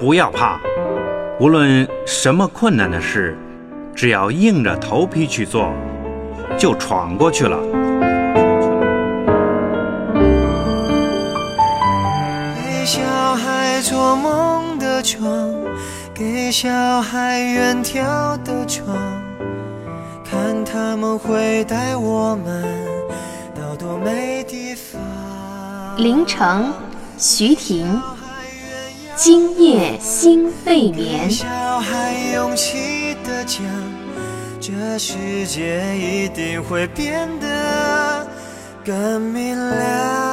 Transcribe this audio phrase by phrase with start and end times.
[0.00, 0.58] 不要怕，
[1.38, 3.36] 无论什么困难的事，
[3.94, 5.74] 只要硬着头皮去做，
[6.56, 7.58] 就闯过去了。
[12.56, 13.02] 给小
[13.34, 15.54] 孩做梦的床，
[16.14, 18.96] 给小孩远眺的窗，
[20.24, 22.64] 看他们会带我们
[23.54, 24.98] 到多美地方。
[25.98, 26.72] 凌城，
[27.18, 28.00] 徐婷。
[29.22, 31.30] 今夜心未眠。
[31.30, 31.46] 小
[31.78, 33.62] 孩勇气的讲，
[34.58, 38.26] 这世界一定会变得
[38.82, 40.29] 更明亮。